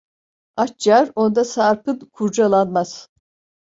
[0.57, 3.09] Aç yar onda sarpın kurcalanmaz.